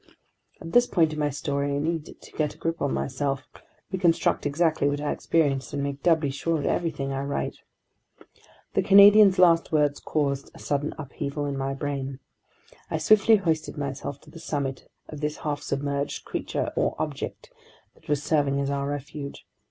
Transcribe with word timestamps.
At 0.59 0.71
this 0.71 0.87
point 0.87 1.13
in 1.13 1.19
my 1.19 1.29
story, 1.29 1.75
I 1.75 1.77
need 1.77 2.19
to 2.19 2.31
get 2.31 2.55
a 2.55 2.57
grip 2.57 2.81
on 2.81 2.91
myself, 2.91 3.43
reconstruct 3.91 4.47
exactly 4.47 4.89
what 4.89 4.99
I 4.99 5.11
experienced, 5.11 5.73
and 5.73 5.83
make 5.83 6.01
doubly 6.01 6.31
sure 6.31 6.57
of 6.57 6.65
everything 6.65 7.13
I 7.13 7.21
write. 7.21 7.57
The 8.73 8.81
Canadian's 8.81 9.37
last 9.37 9.71
words 9.71 9.99
caused 9.99 10.49
a 10.55 10.59
sudden 10.59 10.95
upheaval 10.97 11.45
in 11.45 11.55
my 11.55 11.75
brain. 11.75 12.17
I 12.89 12.97
swiftly 12.97 13.35
hoisted 13.35 13.77
myself 13.77 14.19
to 14.21 14.31
the 14.31 14.39
summit 14.39 14.89
of 15.07 15.21
this 15.21 15.37
half 15.37 15.61
submerged 15.61 16.25
creature 16.25 16.73
or 16.75 16.95
object 16.97 17.51
that 17.93 18.09
was 18.09 18.23
serving 18.23 18.59
as 18.59 18.71
our 18.71 18.89
refuge. 18.89 19.45